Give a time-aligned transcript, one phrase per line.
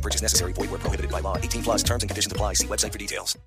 [0.00, 0.54] No purchase necessary.
[0.54, 1.36] Void where prohibited by law.
[1.36, 2.54] 18 plus terms and conditions apply.
[2.54, 3.38] See website for details.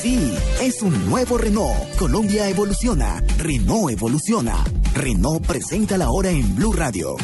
[0.00, 1.96] Sí, es un nuevo Renault.
[1.98, 3.22] Colombia evoluciona.
[3.36, 4.64] Renault evoluciona.
[4.94, 7.16] Renault presenta la hora en Blue Radio.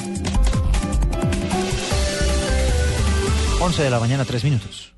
[3.60, 4.92] 11 de la mañana, 3 minutos.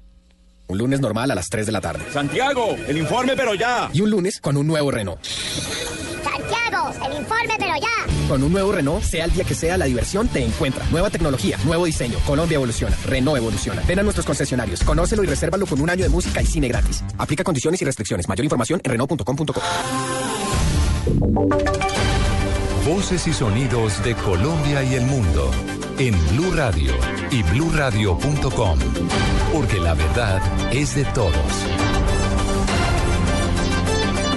[0.67, 2.05] Un lunes normal a las 3 de la tarde.
[2.13, 3.91] Santiago, el informe pero ya.
[3.93, 5.23] Y un lunes con un nuevo Renault.
[5.23, 8.29] Santiago, el informe pero ya.
[8.29, 10.85] Con un nuevo Renault, sea el día que sea, la diversión te encuentra.
[10.91, 12.19] Nueva tecnología, nuevo diseño.
[12.27, 12.97] Colombia evoluciona.
[13.05, 13.83] Renault evoluciona.
[13.87, 14.83] Ven a nuestros concesionarios.
[14.83, 17.05] Conócelo y resérvalo con un año de música y cine gratis.
[17.19, 18.27] Aplica condiciones y restricciones.
[18.27, 19.61] Mayor información en Renault.com.co.
[22.87, 25.51] Voces y sonidos de Colombia y el mundo
[25.99, 26.93] en Blue Radio
[27.31, 28.79] y bluradio.com,
[29.53, 30.41] porque la verdad
[30.73, 31.35] es de todos.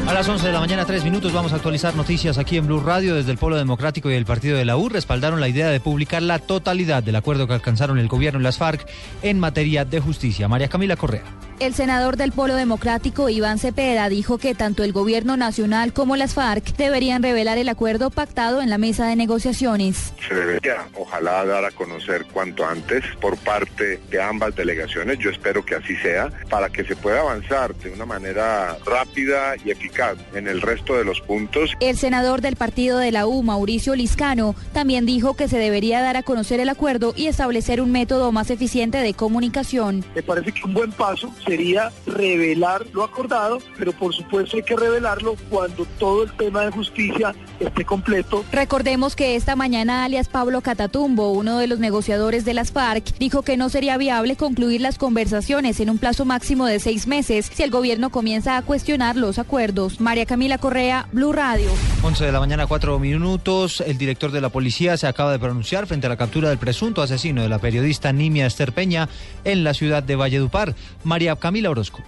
[0.08, 2.80] A las 11 de la mañana, 3 minutos, vamos a actualizar noticias aquí en Blue
[2.80, 3.16] Radio.
[3.16, 6.22] Desde el Polo Democrático y el Partido de la U respaldaron la idea de publicar
[6.22, 8.88] la totalidad del acuerdo que alcanzaron el gobierno y las FARC
[9.22, 10.48] en materia de justicia.
[10.48, 11.24] María Camila Correa.
[11.60, 16.36] El senador del Polo Democrático, Iván Cepeda, dijo que tanto el gobierno nacional como las
[16.36, 20.14] FARC deberían revelar el acuerdo pactado en la mesa de negociaciones.
[20.28, 25.18] Se debería, ojalá, dar a conocer cuanto antes por parte de ambas delegaciones.
[25.18, 29.72] Yo espero que así sea, para que se pueda avanzar de una manera rápida y
[29.72, 31.72] eficaz en el resto de los puntos.
[31.80, 36.18] El senador del partido de la U, Mauricio Liscano, también dijo que se debería dar
[36.18, 40.06] a conocer el acuerdo y establecer un método más eficiente de comunicación.
[40.14, 44.76] Me parece que un buen paso sería revelar lo acordado, pero por supuesto hay que
[44.76, 48.44] revelarlo cuando todo el tema de justicia esté completo.
[48.52, 53.42] Recordemos que esta mañana alias Pablo Catatumbo, uno de los negociadores de las FARC, dijo
[53.42, 57.64] que no sería viable concluir las conversaciones en un plazo máximo de seis meses si
[57.64, 60.00] el gobierno comienza a cuestionar los acuerdos.
[60.02, 61.70] María Camila Correa, Blue Radio.
[62.04, 63.82] 11 de la mañana, 4 minutos.
[63.82, 67.02] El director de la policía se acaba de pronunciar frente a la captura del presunto
[67.02, 69.10] asesino de la periodista Nimia Esther Peña
[69.44, 70.76] en la ciudad de Valledupar.
[71.04, 72.04] María Camila Orozco.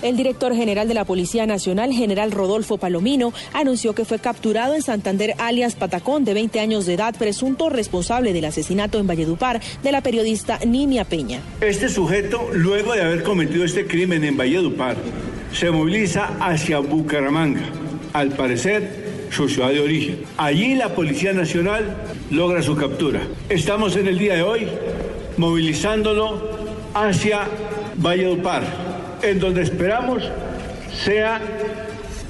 [0.00, 4.82] El director general de la Policía Nacional, general Rodolfo Palomino, anunció que fue capturado en
[4.82, 9.92] Santander alias Patacón, de 20 años de edad, presunto responsable del asesinato en Valledupar de
[9.92, 11.40] la periodista Nimia Peña.
[11.60, 14.96] Este sujeto, luego de haber cometido este crimen en Valledupar,
[15.52, 17.62] se moviliza hacia Bucaramanga,
[18.12, 20.22] al parecer su ciudad de origen.
[20.36, 21.96] Allí la Policía Nacional
[22.30, 23.20] logra su captura.
[23.48, 24.68] Estamos en el día de hoy
[25.36, 26.40] movilizándolo
[26.94, 27.48] hacia
[27.98, 28.62] Valledupar,
[29.22, 30.22] en donde esperamos
[31.04, 31.40] sea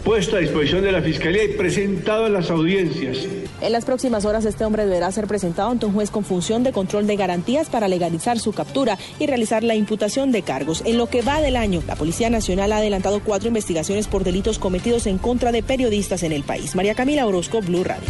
[0.02, 3.18] puesto a disposición de la Fiscalía y presentado en las audiencias.
[3.60, 6.72] En las próximas horas este hombre deberá ser presentado ante un juez con función de
[6.72, 10.82] control de garantías para legalizar su captura y realizar la imputación de cargos.
[10.86, 14.58] En lo que va del año, la Policía Nacional ha adelantado cuatro investigaciones por delitos
[14.58, 16.74] cometidos en contra de periodistas en el país.
[16.74, 18.08] María Camila Orozco, Blue Radio.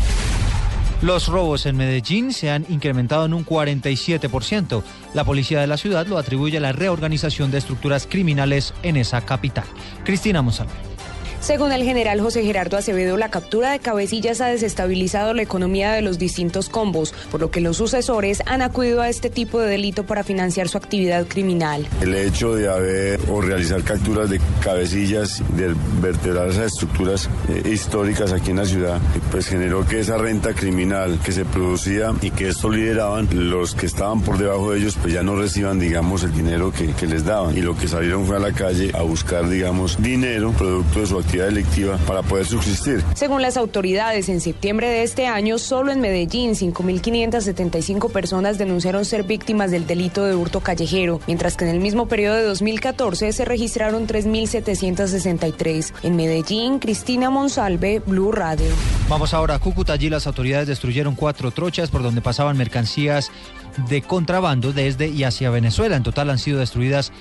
[1.01, 4.83] Los robos en Medellín se han incrementado en un 47%.
[5.15, 9.21] La policía de la ciudad lo atribuye a la reorganización de estructuras criminales en esa
[9.21, 9.65] capital.
[10.05, 10.98] Cristina Monsalve.
[11.41, 16.03] Según el general José Gerardo Acevedo, la captura de cabecillas ha desestabilizado la economía de
[16.03, 20.05] los distintos combos, por lo que los sucesores han acudido a este tipo de delito
[20.05, 21.87] para financiar su actividad criminal.
[22.03, 28.33] El hecho de haber o realizar capturas de cabecillas, de vertebrar esas estructuras eh, históricas
[28.33, 29.01] aquí en la ciudad,
[29.31, 33.87] pues generó que esa renta criminal que se producía y que esto lideraban, los que
[33.87, 37.25] estaban por debajo de ellos, pues ya no reciban, digamos, el dinero que, que les
[37.25, 37.57] daban.
[37.57, 41.15] Y lo que salieron fue a la calle a buscar, digamos, dinero, producto de su
[41.17, 43.05] actividad delictiva para poder subsistir.
[43.15, 49.25] Según las autoridades, en septiembre de este año, solo en Medellín, 5.575 personas denunciaron ser
[49.25, 53.45] víctimas del delito de hurto callejero, mientras que en el mismo periodo de 2014 se
[53.45, 55.93] registraron 3.763.
[56.03, 58.67] En Medellín, Cristina Monsalve, Blue Radio.
[59.09, 59.93] Vamos ahora a Cúcuta.
[59.93, 63.31] Allí las autoridades destruyeron cuatro trochas por donde pasaban mercancías
[63.89, 65.97] de contrabando desde y hacia Venezuela.
[65.97, 67.13] En total han sido destruidas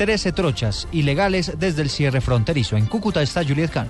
[0.00, 2.74] 13 trochas ilegales desde el cierre fronterizo.
[2.78, 3.86] En Cúcuta está Juliet Khan.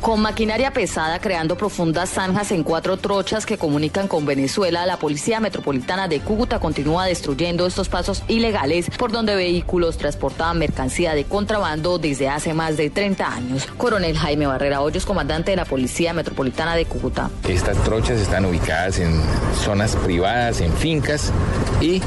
[0.00, 5.40] Con maquinaria pesada creando profundas zanjas en cuatro trochas que comunican con Venezuela, la Policía
[5.40, 11.98] Metropolitana de Cúcuta continúa destruyendo estos pasos ilegales por donde vehículos transportaban mercancía de contrabando
[11.98, 13.66] desde hace más de 30 años.
[13.76, 17.30] Coronel Jaime Barrera Hoyos, comandante de la Policía Metropolitana de Cúcuta.
[17.48, 19.20] Estas trochas están ubicadas en
[19.64, 21.32] zonas privadas, en fincas,
[21.80, 22.00] y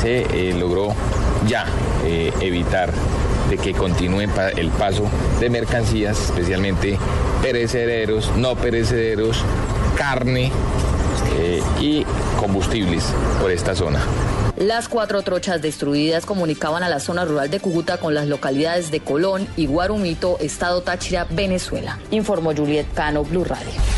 [0.00, 0.94] se eh, logró
[1.46, 1.66] ya
[2.04, 2.92] eh, evitar
[3.48, 4.22] de que continúe
[4.56, 5.08] el paso
[5.40, 6.98] de mercancías, especialmente
[7.42, 9.42] perecederos, no perecederos,
[9.96, 10.50] carne
[11.38, 12.04] eh, y
[12.38, 13.04] combustibles
[13.40, 14.00] por esta zona.
[14.56, 19.00] Las cuatro trochas destruidas comunicaban a la zona rural de Cúcuta con las localidades de
[19.00, 21.98] Colón y Guarumito, Estado Táchira, Venezuela.
[22.10, 23.95] Informó Juliet Cano, Blue Radio.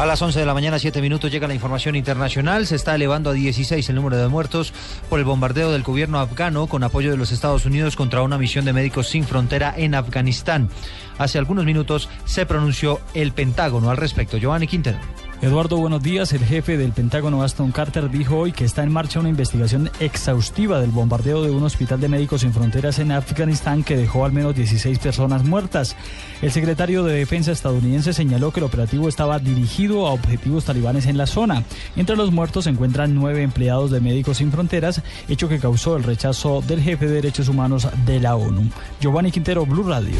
[0.00, 2.66] A las 11 de la mañana, 7 minutos, llega la información internacional.
[2.66, 4.72] Se está elevando a 16 el número de muertos
[5.10, 8.64] por el bombardeo del gobierno afgano con apoyo de los Estados Unidos contra una misión
[8.64, 10.70] de médicos sin frontera en Afganistán.
[11.18, 14.38] Hace algunos minutos se pronunció el Pentágono al respecto.
[14.38, 14.96] Giovanni Quintero.
[15.42, 16.34] Eduardo, buenos días.
[16.34, 20.82] El jefe del Pentágono, Aston Carter, dijo hoy que está en marcha una investigación exhaustiva
[20.82, 24.54] del bombardeo de un hospital de médicos sin fronteras en Afganistán que dejó al menos
[24.54, 25.96] 16 personas muertas.
[26.42, 31.16] El secretario de Defensa estadounidense señaló que el operativo estaba dirigido a objetivos talibanes en
[31.16, 31.64] la zona.
[31.96, 36.02] Entre los muertos se encuentran nueve empleados de Médicos Sin Fronteras, hecho que causó el
[36.02, 38.68] rechazo del jefe de Derechos Humanos de la ONU.
[39.00, 40.16] Giovanni Quintero, Blue Radio.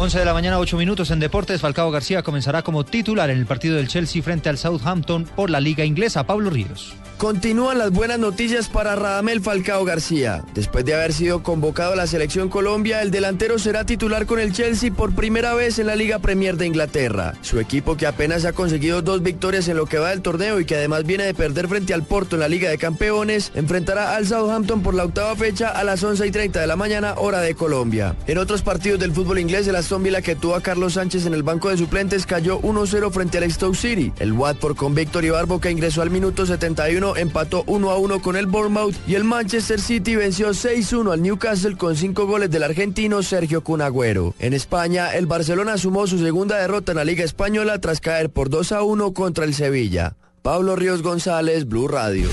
[0.00, 1.60] 11 de la mañana, 8 minutos en Deportes.
[1.60, 5.60] Falcao García comenzará como titular en el partido del Chelsea frente al Southampton por la
[5.60, 6.24] Liga Inglesa.
[6.24, 6.96] Pablo Ríos.
[7.20, 10.42] Continúan las buenas noticias para Radamel Falcao García.
[10.54, 14.54] Después de haber sido convocado a la selección Colombia, el delantero será titular con el
[14.54, 17.34] Chelsea por primera vez en la Liga Premier de Inglaterra.
[17.42, 20.64] Su equipo que apenas ha conseguido dos victorias en lo que va del torneo y
[20.64, 24.26] que además viene de perder frente al Porto en la Liga de Campeones, enfrentará al
[24.26, 27.54] Southampton por la octava fecha a las 11 y 30 de la mañana, hora de
[27.54, 28.16] Colombia.
[28.28, 31.42] En otros partidos del fútbol inglés, Aston Villa que tuvo a Carlos Sánchez en el
[31.42, 34.12] banco de suplentes cayó 1-0 frente al Stoke City.
[34.20, 38.36] El Watford con Víctor Ibarbo que ingresó al minuto 71 empató 1 a 1 con
[38.36, 43.24] el Bournemouth y el Manchester City venció 6-1 al Newcastle con 5 goles del argentino
[43.24, 44.32] Sergio Cunagüero.
[44.38, 48.48] En España, el Barcelona sumó su segunda derrota en la Liga Española tras caer por
[48.48, 50.14] 2 a 1 contra el Sevilla.
[50.40, 52.28] Pablo Ríos González, Blue Radio.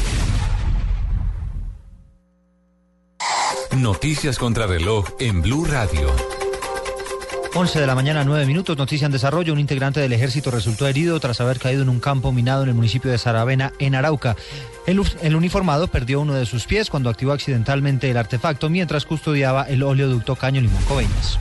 [3.75, 6.36] Noticias contra reloj en Blue Radio.
[7.57, 9.51] 11 de la mañana, 9 minutos, noticia en desarrollo.
[9.51, 12.75] Un integrante del ejército resultó herido tras haber caído en un campo minado en el
[12.75, 14.35] municipio de Saravena, en Arauca.
[14.85, 14.99] El,
[15.35, 20.35] uniformado perdió uno de sus pies cuando activó accidentalmente el artefacto mientras custodiaba el oleoducto
[20.35, 21.39] Caño Limón Coveñas.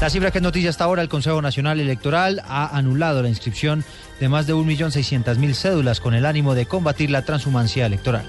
[0.00, 3.84] La cifra que es noticia hasta ahora, el Consejo Nacional Electoral ha anulado la inscripción
[4.18, 8.24] de más de 1.600.000 cédulas con el ánimo de combatir la transhumancia electoral.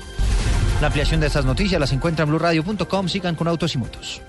[0.81, 3.07] La ampliación de estas noticias las encuentra en blurradio.com.
[3.07, 4.21] Sigan con autos y motos.